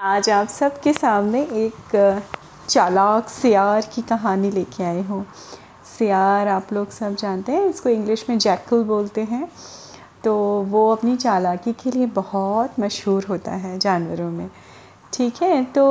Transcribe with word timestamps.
आज 0.00 0.28
आप 0.30 0.48
सबके 0.48 0.92
सामने 0.92 1.40
एक 1.42 2.22
चालाक 2.68 3.28
सियार 3.28 3.88
की 3.94 4.02
कहानी 4.02 4.50
लेके 4.50 4.84
आई 4.84 5.02
हूँ। 5.02 5.24
सियार 5.98 6.48
आप 6.48 6.72
लोग 6.72 6.90
सब 6.90 7.14
जानते 7.14 7.52
हैं, 7.52 7.64
इसको 7.66 7.88
इंग्लिश 7.88 8.24
में 8.30 8.38
जैकल 8.38 8.82
बोलते 8.84 9.20
हैं। 9.20 9.48
तो 10.24 10.34
वो 10.62 10.90
अपनी 10.92 11.16
चालाकी 11.16 11.72
के 11.72 11.90
लिए 11.90 12.06
बहुत 12.06 12.80
मशहूर 12.80 13.24
होता 13.24 13.52
है 13.52 13.78
जानवरों 13.78 14.30
में। 14.30 14.50
ठीक 15.16 15.42
है? 15.42 15.62
तो 15.64 15.82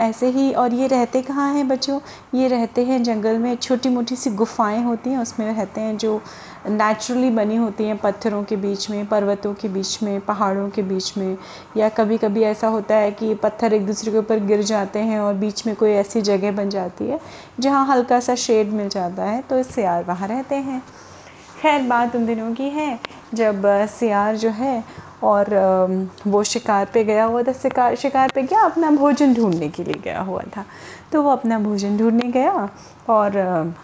ऐसे 0.00 0.28
ही, 0.28 0.52
और 0.52 0.74
ये 0.74 0.86
रहते 0.86 1.20
कहाँ 1.22 1.52
हैं 1.54 1.66
बच्चों? 1.68 1.98
ये 2.34 2.48
रहते 2.48 2.84
हैं 2.84 3.02
जंगल 3.02 3.38
में 3.38 3.54
छोटी 3.56 3.88
मोटी 3.88 4.16
सी 4.16 4.30
गुफ़ाएँ 4.30 4.82
होती 4.84 5.10
हैं, 5.10 5.18
उसमें 5.18 5.46
रहते 5.46 5.80
हैं 5.80 5.96
जो 5.98 6.20
नेचुरली 6.68 7.30
बनी 7.30 7.56
होती 7.56 7.84
हैं, 7.84 7.96
पत्थरों 7.98 8.42
के 8.44 8.56
बीच 8.56 8.88
में, 8.90 9.06
पर्वतों 9.06 9.52
के 9.54 9.68
बीच 9.68 10.02
में, 10.02 10.20
पहाड़ों 10.20 10.68
के 10.70 10.82
बीच 10.82 11.16
में, 11.18 11.36
या 11.76 11.88
कभी 11.90 12.18
कभी 12.18 12.42
ऐसा 12.42 12.68
होता 12.68 12.96
है 12.96 13.10
कि 13.12 13.34
पत्थर 13.34 13.72
एक 13.72 13.86
दूसरे 13.86 14.12
के 14.12 14.18
ऊपर 14.18 14.40
गिर 14.46 14.62
जाते 14.64 14.98
हैं 15.00 15.20
और 15.20 15.34
बीच 15.34 15.66
में 15.66 15.74
कोई 15.76 15.90
ऐसी 15.92 16.22
जगह 16.22 16.52
बन 16.52 16.70
जाती 16.70 17.04
है, 17.04 17.20
जहाँ 17.60 17.86
हल्का 17.86 18.20
सा 18.20 18.34
शेड 18.36 18.72
मिल 18.72 18.88
जाता 18.88 19.24
है 19.24 19.40
तो 19.42 19.62
सियार 19.64 20.04
वहाँ 20.04 20.28
रहते 20.28 20.54
हैं। 20.56 20.82
खैर, 21.62 21.82
बात 21.82 22.16
उन 22.16 22.26
दिनों 22.26 22.52
की 22.54 22.68
है, 22.70 22.98
जब 23.34 23.62
सियार 23.90 24.36
जो 24.36 24.50
है 24.50 24.82
और 25.22 25.48
वो 26.26 26.42
शिकार 26.44 26.88
पे 26.94 27.04
गया 27.04 27.24
हुआ 27.24 27.42
था, 27.42 27.52
शिकार 27.52 27.94
शिकार 27.96 28.30
पे 28.34 28.42
गया, 28.42 28.60
अपना 28.60 28.90
भोजन 28.90 29.34
ढूँढने 29.34 29.68
के 29.68 29.84
लिए 29.84 30.00
गया 30.04 30.20
हुआ 30.20 30.42
था। 30.56 30.64
तो 31.12 31.22
वो 31.22 31.30
अपना 31.30 31.58
भोजन 31.58 31.96
ढूँढने 31.98 32.30
गया 32.30 32.68
और 33.08 33.74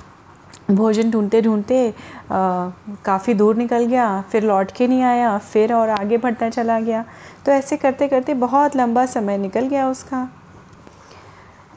भोजन 0.70 1.10
ढूंढते 1.10 1.40
ढूंढते 1.42 1.94
काफ़ी 2.32 3.34
दूर 3.34 3.56
निकल 3.56 3.84
गया, 3.86 4.20
फिर 4.30 4.42
लौट 4.42 4.70
के 4.70 4.86
नहीं 4.86 5.02
आया, 5.02 5.36
फिर 5.38 5.72
और 5.74 5.88
आगे 5.90 6.16
बढ़ता 6.18 6.48
चला 6.50 6.78
गया। 6.80 7.04
तो 7.46 7.52
ऐसे 7.52 7.76
करते 7.76 8.08
करते 8.08 8.34
बहुत 8.34 8.76
लंबा 8.76 9.06
समय 9.06 9.38
निकल 9.38 9.66
गया 9.68 9.88
उसका। 9.88 10.28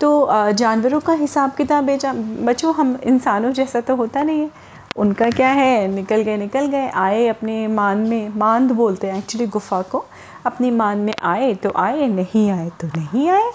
तो 0.02 0.52
जानवरों 0.54 0.99
का 0.99 1.13
हिसाब 1.13 1.52
किताब 1.52 1.84
बेचा, 1.84 2.13
बच्चों, 2.13 2.74
हम, 2.76 2.96
इंसानों 3.04 3.52
जैसा 3.52 3.82
तो 3.82 3.96
होता 3.96 4.24
नहीं 4.24 4.41
है। 4.41 4.49
उनका 4.96 5.29
क्या 5.29 5.48
है? 5.49 5.88
निकल 5.88 6.21
गए 6.21 6.38
निकल 6.38 6.68
गए, 6.68 6.90
आए 6.90 7.27
अपने 7.27 7.68
मान 7.68 7.98
में, 7.98 8.29
मांद 8.38 8.71
बोलते 8.71 9.07
हैं 9.07 9.18
एक्चुअली 9.18 9.48
गुफ़ा 9.48 9.82
को। 9.82 10.04
अपनी 10.46 10.71
मान 10.71 10.98
में 10.98 11.13
आए 11.24 11.54
तो 11.54 11.71
आए, 11.76 12.07
नहीं 12.07 12.49
आए 12.52 12.70
तो 12.82 12.87
नहीं 12.87 13.27
आए। 13.29 13.52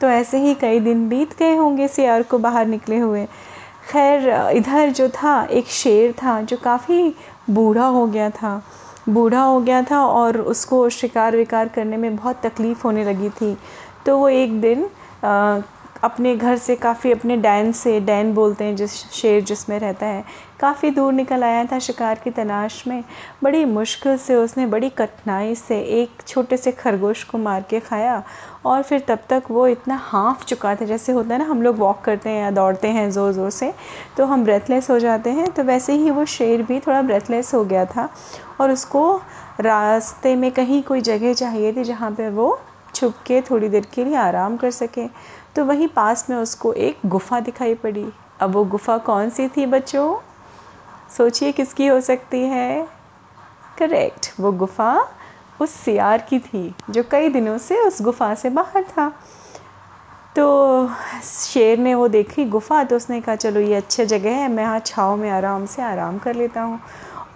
तो 0.00 0.08
ऐसे 0.08 0.38
ही 0.38 0.54
कई 0.54 0.80
दिन 0.80 1.08
बीत 1.08 1.38
गए 1.38 1.54
होंगे, 1.56 1.88
सियार 1.88 2.22
को 2.22 2.38
बाहर 2.38 2.66
निकले 2.66 2.98
हुए। 2.98 3.26
खैर, 3.90 4.28
इधर 4.56 4.90
जो 4.90 5.08
था, 5.08 5.42
एक 5.44 5.66
शेर 5.66 6.12
था 6.12 6.40
जो 6.42 6.56
काफ़ी 6.56 7.14
बूढ़ा 7.50 7.86
हो 7.86 8.06
गया 8.06 8.30
था। 8.30 8.62
बूढ़ा 9.08 9.42
हो 9.42 9.60
गया 9.60 9.82
था 9.82 10.04
और 10.06 10.40
उसको 10.40 10.88
शिकार 10.88 11.36
विकार 11.36 11.68
करने 11.68 11.96
में 11.96 12.16
बहुत 12.16 12.40
तकलीफ़ 12.42 12.82
होने 12.84 13.04
लगी 13.04 13.28
थी। 13.30 13.56
तो 14.06 14.18
वो 14.18 14.28
एक 14.28 14.60
दिन 14.60 14.88
अपने 16.02 16.34
घर 16.36 16.56
से, 16.56 16.74
काफ़ी 16.76 17.10
अपने 17.12 17.36
डैन 17.36 17.72
से, 17.72 17.98
डैन 18.00 18.32
बोलते 18.34 18.64
हैं 18.64 18.76
जिस 18.76 18.92
शेर 19.12 19.42
जिसमें 19.42 19.78
रहता 19.78 20.06
है। 20.06 20.24
काफ़ी 20.60 20.90
दूर 20.90 21.12
निकल 21.12 21.44
आया 21.44 21.64
था 21.64 21.78
शिकार 21.78 22.20
की 22.24 22.30
तलाश 22.30 22.82
में। 22.86 23.02
बड़ी 23.44 23.64
मुश्किल 23.64 24.16
से 24.18 24.34
उसने, 24.36 24.66
बड़ी 24.66 24.88
कठिनाई 24.90 25.54
से 25.54 25.80
एक 26.00 26.22
छोटे 26.26 26.56
से 26.56 26.72
खरगोश 26.72 27.24
को 27.24 27.38
मार 27.38 27.64
के 27.70 27.80
खाया 27.80 28.22
और 28.66 28.82
फिर 28.82 29.04
तब 29.08 29.18
तक 29.30 29.42
वो 29.50 29.66
इतना 29.66 29.96
हाँफ 30.02 30.44
चुका 30.44 30.74
था, 30.74 30.84
जैसे 30.84 31.12
होता 31.12 31.34
है 31.34 31.38
ना, 31.38 31.44
हम 31.44 31.62
लोग 31.62 31.78
वॉक 31.78 32.00
करते 32.04 32.30
हैं 32.30 32.42
या 32.42 32.50
दौड़ते 32.50 32.88
हैं 32.88 33.10
ज़ोर 33.10 33.32
ज़ोर 33.32 33.50
से 33.50 33.72
तो 34.16 34.24
हम 34.24 34.44
ब्रेथलेस 34.44 34.90
हो 34.90 34.98
जाते 34.98 35.30
हैं। 35.30 35.50
तो 35.50 35.62
वैसे 35.64 35.92
ही 35.92 36.10
वो 36.10 36.24
शेर 36.26 36.62
भी 36.62 36.80
थोड़ा 36.80 37.02
ब्रेथलेस 37.02 37.54
हो 37.54 37.64
गया 37.64 37.84
था 37.86 38.08
और 38.60 38.70
उसको 38.70 39.16
रास्ते 39.60 40.34
में 40.36 40.50
कहीं 40.52 40.82
कोई 40.82 41.00
जगह 41.02 41.34
चाहिए 41.34 41.72
थी 41.72 41.84
जहाँ 41.84 42.10
पर 42.10 42.30
वो 42.30 42.58
छुप 42.94 43.14
के 43.26 43.40
थोड़ी 43.40 43.68
देर 43.68 43.86
के 43.94 44.04
लिए 44.04 44.14
आराम 44.16 44.56
कर 44.56 44.70
सके। 44.70 45.06
तो 45.56 45.64
वहीं 45.64 45.88
पास 45.88 46.26
में 46.30 46.36
उसको 46.36 46.72
एक 46.72 46.98
गुफ़ा 47.06 47.40
दिखाई 47.40 47.74
पड़ी। 47.74 48.06
अब 48.40 48.50
वो 48.50 48.64
गुफ़ा 48.64 48.98
कौन 48.98 49.30
सी 49.30 49.48
थी 49.48 49.66
बच्चों? 49.66 50.16
सोचिए 51.16 51.52
किसकी 51.52 51.86
हो 51.86 52.00
सकती 52.00 52.40
है? 52.40 52.86
करेक्ट 53.78 54.32
वो 54.40 54.52
गुफ़ा 54.52 55.00
उस 55.60 55.70
सियार 55.70 56.20
की 56.20 56.38
थी, 56.38 56.74
जो 56.90 57.02
कई 57.10 57.28
दिनों 57.28 57.58
से 57.58 57.80
उस 57.80 58.00
गुफ़ा 58.02 58.34
से 58.34 58.50
बाहर 58.50 58.82
था। 58.82 59.08
तो 60.36 60.88
शेर 61.24 61.78
ने 61.78 61.94
वो 61.94 62.08
देखी 62.08 62.44
गुफ़ा 62.44 62.82
तो 62.84 62.96
उसने 62.96 63.20
कहा, 63.20 63.34
चलो, 63.34 63.60
ये 63.60 63.74
अच्छी 63.74 64.04
जगह 64.06 64.36
है, 64.36 64.48
मैं 64.48 64.62
यहाँ 64.62 64.80
छाँव 64.80 65.16
में 65.16 65.30
आराम 65.30 65.66
से 65.66 65.82
आराम 65.82 66.18
कर 66.18 66.34
लेता 66.34 66.62
हूँ। 66.62 66.80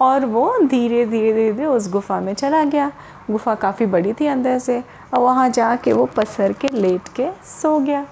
और 0.01 0.25
वो 0.25 0.57
धीरे 0.59 1.05
धीरे 1.05 1.33
धीरे 1.33 1.51
धीरे 1.53 1.65
उस 1.65 1.89
गुफ़ा 1.91 2.19
में 2.19 2.33
चला 2.33 2.63
गया। 2.63 2.91
गुफ़ा 3.31 3.55
काफ़ी 3.55 3.85
बड़ी 3.85 4.13
थी 4.13 4.27
अंदर 4.27 4.59
से 4.59 4.83
और 5.13 5.19
वहाँ 5.19 5.49
जाके 5.49 5.93
वो 5.93 6.05
पसर 6.05 6.53
के, 6.53 6.67
लेट 6.67 7.07
के 7.15 7.29
सो 7.45 7.79
गया। 7.79 8.05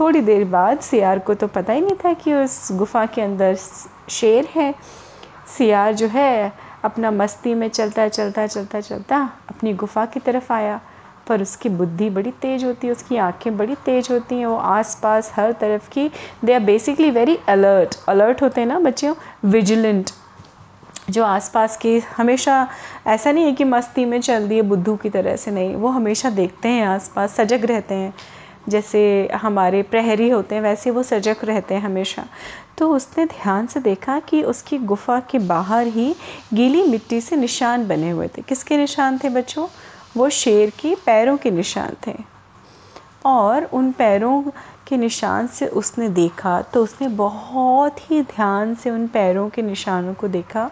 थोड़ी 0.00 0.20
देर 0.20 0.44
बाद 0.44 0.80
सियार 0.80 1.18
को 1.18 1.34
तो 1.34 1.46
पता 1.46 1.72
ही 1.72 1.80
नहीं 1.80 1.94
था 1.94 2.12
कि 2.12 2.34
उस 2.34 2.68
गुफ़ा 2.72 3.04
के 3.06 3.22
अंदर 3.22 3.54
शेर 4.10 4.48
है। 4.54 4.74
सियार 5.58 5.94
जो 5.94 6.06
है, 6.06 6.52
अपना 6.84 7.10
मस्ती 7.10 7.54
में 7.54 7.68
चलता 7.68 8.08
चलता 8.08 8.46
चलता 8.46 8.80
चलता 8.80 9.18
अपनी 9.48 9.72
गुफ़ा 9.74 10.06
की 10.06 10.20
तरफ़ 10.20 10.52
आया। 10.52 10.80
पर 11.28 11.42
उसकी 11.42 11.68
बुद्धि 11.68 12.08
बड़ी 12.10 12.30
तेज़ 12.30 12.64
होती 12.64 12.86
है 12.86 12.92
उसकी 12.92 13.16
आँखें 13.16 13.56
बड़ी 13.56 13.74
तेज़ 13.74 14.12
होती 14.12 14.34
हैं। 14.34 14.46
वो 14.46 14.56
आसपास 14.56 15.32
हर 15.36 15.52
तरफ़ 15.52 15.88
की 15.90 16.10
they 16.44 16.54
are 16.54 16.60
basically 16.60 17.10
very 17.10 17.38
alert 17.48 17.96
alert 18.08 18.42
होते 18.42 18.60
हैं 18.60 18.68
ना 18.68 18.78
बच्चों 18.78 19.14
विजिलेंट 19.44 20.10
जो 21.10 21.24
आसपास 21.24 21.76
के 21.76 22.02
हमेशा 22.16 22.68
ऐसा 23.06 23.32
नहीं 23.32 23.44
है 23.44 23.52
कि 23.52 23.64
मस्ती 23.64 24.04
में 24.04 24.20
चल 24.20 24.48
दिए 24.48 24.62
बुद्धू 24.62 24.96
की 24.96 25.10
तरह 25.10 25.36
से 25.36 25.50
नहीं, 25.50 25.74
वो 25.74 25.88
हमेशा 25.88 26.30
देखते 26.30 26.68
हैं 26.68 26.86
आसपास, 26.86 27.34
सजग 27.34 27.64
रहते 27.64 27.94
हैं। 27.94 28.14
जैसे 28.68 29.30
हमारे 29.34 29.82
प्रहरी 29.82 30.30
होते 30.30 30.54
हैं, 30.54 30.62
वैसे 30.62 30.90
वो 30.90 31.02
सजग 31.02 31.36
रहते 31.44 31.74
हैं 31.74 31.82
हमेशा। 31.82 32.24
तो 32.78 32.90
उसने 32.90 33.26
ध्यान 33.26 33.66
से 33.66 33.80
देखा 33.80 34.18
कि 34.18 34.42
उसकी 34.42 34.78
गुफ़ा 34.78 35.20
के 35.20 35.38
बाहर 35.38 35.86
ही 35.86 36.14
गीली 36.54 36.82
मिट्टी 36.82 37.20
से 37.20 37.36
निशान 37.36 37.88
बने 37.88 38.10
हुए 38.10 38.28
थे। 38.28 38.42
किसके 38.42 38.76
निशान 38.76 39.18
थे 39.18 39.28
बच्चों? 39.28 39.68
वो 40.16 40.28
शेर 40.28 40.70
की 40.70 40.94
पैरों 40.94 41.36
के 41.36 41.50
निशान 41.50 41.96
थे। 42.06 42.33
और 43.24 43.64
उन 43.64 43.90
पैरों 43.92 44.42
के 44.88 44.96
निशान 44.96 45.46
से 45.46 45.66
उसने 45.66 46.08
देखा। 46.10 46.60
तो 46.62 46.82
उसने 46.82 47.08
बहुत 47.08 48.10
ही 48.10 48.22
ध्यान 48.24 48.74
से 48.74 48.90
उन 48.90 49.06
पैरों 49.08 49.48
के 49.50 49.62
निशानों 49.62 50.14
को 50.14 50.28
देखा 50.28 50.70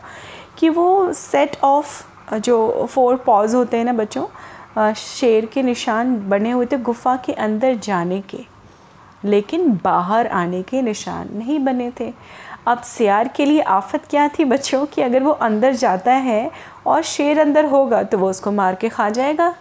कि 0.59 0.69
वो 0.69 1.13
सेट 1.13 1.57
ऑफ़ 1.65 2.37
जो 2.37 2.87
फोर 2.91 3.17
पॉज 3.17 3.55
होते 3.55 3.77
हैं 3.77 3.85
ना 3.85 3.93
बच्चों 3.93 4.93
शेर 4.95 5.47
के 5.47 5.63
निशान 5.63 6.17
बने 6.29 6.51
हुए 6.51 6.67
थे 6.67 6.77
गुफ़ा 6.81 7.17
के 7.17 7.33
अंदर 7.33 7.75
जाने 7.75 8.21
के। 8.31 8.45
लेकिन 9.25 9.71
बाहर 9.85 10.27
आने 10.27 10.63
के 10.63 10.83
निशान 10.83 11.29
नहीं 11.35 11.59
बने 11.65 11.91
थे। 12.01 12.13
अब 12.67 12.81
सियार 12.83 13.29
के 13.29 13.45
लिए 13.45 13.61
आफत 13.61 14.03
क्या 14.11 14.29
थी 14.29 14.45
बच्चों 14.45 14.85
कि 14.87 15.03
अगर 15.03 15.23
वो 15.23 15.31
अंदर 15.43 15.75
जाता 15.75 16.13
है 16.13 16.51
और 16.87 17.03
शेर 17.03 17.41
अंदर 17.41 17.65
होगा 17.65 18.03
तो 18.03 18.19
वो 18.19 18.31
उसको 18.31 18.53
मार 18.53 18.75
के 18.75 18.89
खा 18.89 19.09
जाएगा? 19.11 19.55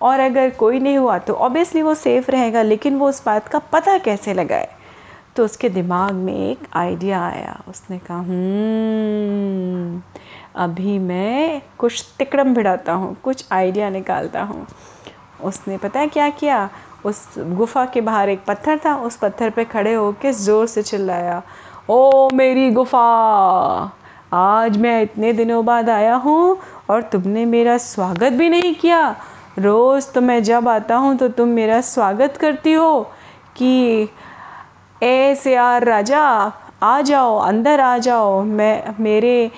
और 0.00 0.20
अगर 0.20 0.50
कोई 0.50 0.78
नहीं 0.78 0.98
हुआ 0.98 1.18
तो 1.18 1.34
ऑब्वियसली 1.34 1.82
वो 1.82 1.94
सेफ़ 1.94 2.30
रहेगा 2.30 2.62
लेकिन 2.62 2.96
वो 2.98 3.08
उस 3.08 3.24
बात 3.26 3.48
का 3.48 3.58
पता 3.72 3.96
कैसे 3.98 4.34
लगाए? 4.34 4.68
तो 5.36 5.44
उसके 5.44 5.68
दिमाग 5.68 6.12
में 6.12 6.34
एक 6.34 6.58
आइडिया 6.76 7.20
आया। 7.22 7.60
उसने 7.68 7.98
कहा 7.98 8.18
हम्म, 8.18 10.00
अभी 10.56 10.98
मैं 10.98 11.60
कुछ 11.78 12.04
तिकड़म 12.18 12.54
भिड़ाता 12.54 12.92
हूँ 12.92 13.14
कुछ 13.24 13.44
आइडिया 13.52 13.90
निकालता 13.90 14.42
हूँ। 14.42 14.66
उसने 15.44 15.76
पता 15.78 16.00
है 16.00 16.08
क्या 16.08 16.28
किया? 16.30 16.68
उस 17.04 17.24
गुफ़ा 17.38 17.84
के 17.86 18.00
बाहर 18.00 18.28
एक 18.28 18.44
पत्थर 18.46 18.78
था 18.84 18.96
उस 19.02 19.16
पत्थर 19.16 19.50
पे 19.50 19.64
खड़े 19.64 19.94
होकर 19.94 20.32
ज़ोर 20.34 20.66
से 20.66 20.82
चिल्लाया 20.82 21.42
ओ 21.90 22.28
मेरी 22.34 22.70
गुफ़ा 22.70 23.00
आज 24.34 24.76
मैं 24.76 25.00
इतने 25.02 25.32
दिनों 25.32 25.64
बाद 25.64 25.88
आया 25.90 26.14
हूँ 26.14 26.58
और 26.90 27.02
तुमने 27.02 27.44
मेरा 27.46 27.76
स्वागत 27.78 28.32
भी 28.32 28.48
नहीं 28.48 28.74
किया। 28.74 29.16
रोज़ 29.58 30.10
तो 30.12 30.20
मैं 30.20 30.42
जब 30.42 30.68
आता 30.68 30.96
हूँ 30.96 31.16
तो 31.16 31.28
तुम 31.28 31.48
मेरा 31.48 31.80
स्वागत 31.80 32.36
करती 32.36 32.72
हो 32.72 33.00
कि 33.56 34.08
ऐसे 35.02 35.54
यार 35.54 35.84
राजा, 35.84 36.20
आ 36.82 37.00
जाओ, 37.00 37.36
अंदर 37.38 37.80
आ 37.80 37.96
जाओ, 37.98 38.42
मैं, 38.42 38.94
मेरे 39.00 39.50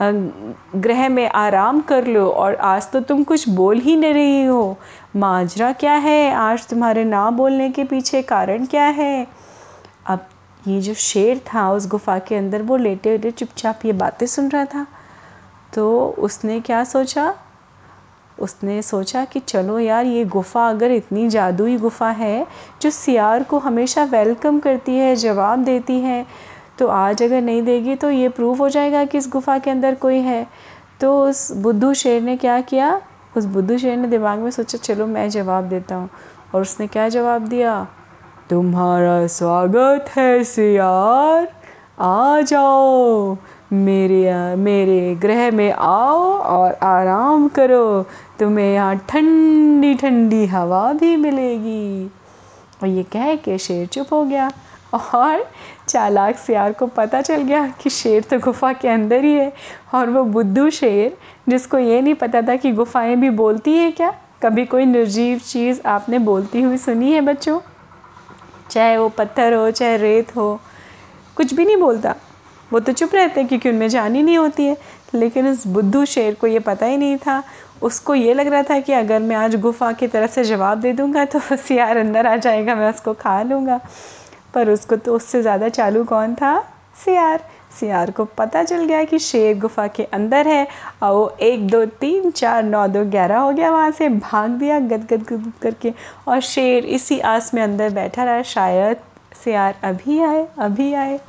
ग्रह 0.00 1.08
में 1.08 1.28
आराम 1.28 1.80
कर 1.80 2.06
लो 2.06 2.28
और 2.30 2.54
आज 2.54 2.90
तो 2.90 3.00
तुम 3.00 3.22
कुछ 3.24 3.48
बोल 3.48 3.78
ही 3.78 3.96
नहीं 3.96 4.14
रही 4.14 4.44
हो। 4.44 4.76
माजरा 5.16 5.72
क्या 5.72 5.92
है? 5.92 6.32
आज 6.32 6.66
तुम्हारे 6.66 7.04
ना 7.04 7.30
बोलने 7.30 7.70
के 7.70 7.84
पीछे 7.84 8.22
कारण 8.22 8.66
क्या 8.66 8.84
है? 8.84 9.26
अब 10.06 10.26
ये 10.68 10.80
जो 10.80 10.94
शेर 10.94 11.38
था, 11.38 11.70
उस 11.72 11.88
गुफ़ा 11.88 12.18
के 12.18 12.36
अंदर 12.36 12.62
वो 12.62 12.76
लेटे 12.76 13.10
लेटे 13.10 13.30
चुपचाप 13.30 13.84
ये 13.84 13.92
बातें 13.92 14.26
सुन 14.26 14.48
रहा 14.48 14.64
था। 14.64 14.86
तो 15.74 16.14
उसने 16.18 16.60
क्या 16.60 16.84
सोचा? 16.84 17.34
उसने 18.38 18.80
सोचा 18.82 19.24
कि 19.24 19.40
चलो 19.40 19.78
यार, 19.78 20.06
ये 20.06 20.24
गुफ़ा 20.24 20.68
अगर 20.68 20.90
इतनी 20.90 21.28
जादुई 21.28 21.76
गुफ़ा 21.76 22.10
है 22.10 22.46
जो 22.82 22.90
सियार 22.90 23.42
को 23.42 23.58
हमेशा 23.58 24.04
वेलकम 24.04 24.58
करती 24.60 24.96
है, 24.96 25.14
जवाब 25.16 25.64
देती 25.64 25.98
है 26.00 26.24
तो 26.78 26.86
आज 26.88 27.22
अगर 27.22 27.40
नहीं 27.40 27.62
देगी 27.62 27.94
तो 27.94 28.10
ये 28.10 28.28
प्रूव 28.28 28.58
हो 28.58 28.68
जाएगा 28.68 29.04
कि 29.04 29.18
इस 29.18 29.28
गुफ़ा 29.28 29.58
के 29.58 29.70
अंदर 29.70 29.94
कोई 29.94 30.18
है। 30.18 30.46
तो 31.00 31.22
उस 31.24 31.50
बुद्धू 31.56 31.92
शेर 31.94 32.22
ने 32.22 32.36
क्या 32.36 32.60
किया? 32.60 33.00
उस 33.36 33.44
बुद्धू 33.44 33.78
शेर 33.78 33.96
ने 33.96 34.08
दिमाग 34.08 34.38
में 34.38 34.50
सोचा, 34.50 34.78
चलो 34.78 35.06
मैं 35.06 35.28
जवाब 35.30 35.64
देता 35.64 35.94
हूँ। 35.94 36.08
और 36.54 36.62
उसने 36.62 36.86
क्या 36.86 37.08
जवाब 37.08 37.46
दिया? 37.48 37.86
तुम्हारा 38.50 39.26
स्वागत 39.26 40.10
है 40.16 40.44
सियार। 40.44 41.48
आ 42.00 42.40
जाओ, 42.40 43.36
मेरे 43.72 44.56
मेरे 44.56 45.14
ग्रह 45.14 45.50
में 45.50 45.72
आओ 45.72 46.22
और 46.32 46.72
आराम 46.82 47.48
करो। 47.48 48.06
तुम्हें 48.40 48.74
यहाँ 48.74 48.96
ठंडी 49.08 49.94
ठंडी 49.94 50.46
हवा 50.46 50.92
भी 50.92 51.16
मिलेगी। 51.16 52.06
और 52.82 52.88
ये 52.88 53.02
कह 53.02 53.34
के 53.36 53.58
शेर 53.58 53.86
चुप 53.86 54.12
हो 54.12 54.24
गया। 54.24 54.52
और 55.14 55.50
चालाक 55.88 56.36
सियार 56.36 56.72
को 56.72 56.86
पता 56.86 57.20
चल 57.20 57.42
गया 57.42 57.66
कि 57.82 57.90
शेर 57.90 58.22
तो 58.22 58.38
गुफा 58.38 58.72
के 58.72 58.88
अंदर 58.88 59.24
ही 59.24 59.34
है। 59.34 59.52
और 59.94 60.10
वो 60.10 60.24
बुद्धू 60.24 60.70
शेर, 60.70 61.16
जिसको 61.48 61.78
ये 61.78 62.00
नहीं 62.00 62.14
पता 62.14 62.42
था 62.42 62.56
कि 62.56 62.72
गुफाएँ 62.72 63.16
भी 63.16 63.30
बोलती 63.30 63.72
हैं 63.72 63.92
क्या? 63.92 64.14
कभी 64.42 64.64
कोई 64.64 64.84
निर्जीव 64.84 65.38
चीज़ 65.38 65.80
आपने 65.86 66.18
बोलती 66.18 66.62
हुई 66.62 66.76
सुनी 66.76 67.12
है 67.12 67.20
बच्चों? 67.20 67.60
चाहे 68.70 68.96
वो 68.96 69.08
पत्थर 69.08 69.54
हो, 69.54 69.70
चाहे 69.70 69.96
रेत 69.96 70.36
हो, 70.36 70.60
कुछ 71.36 71.54
भी 71.54 71.64
नहीं 71.64 71.76
बोलता। 71.76 72.14
वो 72.72 72.80
तो 72.80 72.92
चुप 72.92 73.14
रहते 73.14 73.40
हैं 73.40 73.48
क्योंकि 73.48 73.68
उनमें 73.68 73.88
जान 73.88 74.14
ही 74.14 74.22
नहीं 74.22 74.38
होती 74.38 74.64
है। 74.64 74.76
लेकिन 75.14 75.48
उस 75.48 75.66
बुद्धू 75.66 76.04
शेर 76.04 76.34
को 76.34 76.46
ये 76.46 76.58
पता 76.60 76.86
ही 76.86 76.96
नहीं 76.96 77.16
था। 77.16 77.42
उसको 77.82 78.14
ये 78.14 78.34
लग 78.34 78.46
रहा 78.46 78.62
था 78.62 78.78
कि 78.80 78.92
अगर 78.92 79.20
मैं 79.20 79.36
आज 79.36 79.56
गुफा 79.60 79.90
की 79.92 80.06
तरफ़ 80.06 80.30
से 80.30 80.44
जवाब 80.44 80.80
दे 80.80 80.92
दूँगा 80.92 81.24
तो 81.24 81.40
सियार 81.40 81.96
अंदर 81.96 82.26
आ 82.26 82.36
जाएगा, 82.36 82.74
मैं 82.74 82.90
उसको 82.90 83.12
खा 83.14 83.42
लूँगा। 83.42 83.80
पर 84.54 84.70
उसको 84.70 84.96
तो 84.96 85.14
उससे 85.16 85.42
ज़्यादा 85.42 85.68
चालू 85.70 86.04
कौन 86.04 86.34
था? 86.34 86.58
सियार। 87.04 87.44
सियार 87.80 88.10
को 88.10 88.24
पता 88.36 88.62
चल 88.62 88.84
गया 88.84 89.02
कि 89.04 89.18
शेर 89.18 89.58
गुफा 89.58 89.86
के 89.86 90.04
अंदर 90.04 90.48
है, 90.48 90.66
और 91.02 91.12
वो 91.12 91.28
एक, 91.40 91.66
दो, 91.68 91.84
तीन, 91.84 92.30
चार, 92.30 92.62
नौ, 92.62 92.86
दो, 92.88 93.04
ग्यारह 93.04 93.38
हो 93.38 93.50
गया 93.52 93.70
वहाँ 93.70 93.90
से 93.90 94.08
भाग 94.08 94.50
दिया 94.50 94.78
गद 94.80 95.06
गद 95.10 95.24
गद 95.24 95.52
करके। 95.62 95.92
और 96.28 96.40
शेर 96.42 96.84
इसी 96.86 97.18
आस 97.20 97.52
में 97.54 97.62
अंदर 97.62 97.90
बैठा 97.94 98.24
रहा, 98.24 98.42
शायद 98.44 98.96
सियार 99.44 99.74
अभी 99.84 100.20
आए 100.20 100.46
अभी 100.58 100.92
आए। 100.94 101.20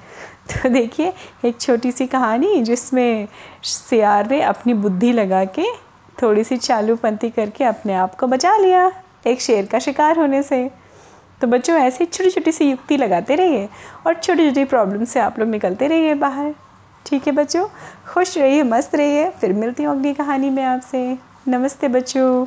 तो 0.48 0.70
देखिए, 0.70 1.14
एक 1.46 1.60
छोटी 1.62 1.92
सी 1.92 2.08
कहानी 2.08 2.62
जिसमें 2.62 3.28
सियार 3.64 4.30
ने 4.30 4.42
अपनी 4.42 4.74
बुद्धि 4.74 5.12
लगा 5.14 5.46
के 5.46 5.66
थोड़ी 6.22 6.44
सी 6.44 6.58
चालूपंथी 6.58 7.30
करके 7.30 7.64
अपने 7.64 7.94
आप 7.94 8.16
को 8.16 8.28
बचा 8.28 8.58
लिया, 8.58 8.92
एक 9.28 9.42
शेर 9.42 9.66
का 9.66 9.80
शिकार 9.80 10.20
होने 10.20 10.44
से। 10.44 10.72
तो 11.42 11.48
बच्चों, 11.48 11.78
ऐसी 11.78 12.06
छोटी 12.06 12.30
छोटी 12.30 12.52
सी 12.52 12.70
युक्ति 12.70 12.98
लगाते 12.98 13.36
रहिए 13.36 13.70
और 14.08 14.14
छोटी 14.14 14.50
छोटी 14.50 14.66
प्रॉब्लम 14.66 15.06
से 15.06 15.20
आप 15.20 15.40
लोग 15.40 15.50
निकलते 15.50 15.88
रहिए 15.88 16.14
बाहर। 16.14 16.54
ठीक 17.06 17.28
है 17.28 17.34
बच्चों? 17.34 17.68
खुश 18.14 18.38
रहिए, 18.38 18.64
मस्त 18.64 18.96
रहिए। 18.96 19.30
फिर 19.30 19.54
मिलती 19.54 19.84
हूँ 19.84 19.96
अगली 19.96 20.14
कहानी 20.14 20.50
में 20.50 20.64
आपसे। 20.64 21.18
नमस्ते 21.48 21.88
बच्चों। 21.88 22.46